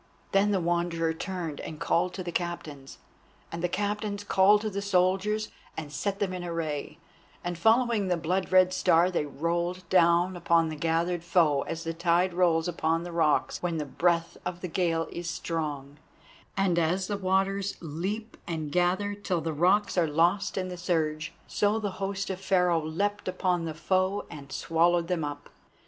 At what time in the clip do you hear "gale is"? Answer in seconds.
14.67-15.29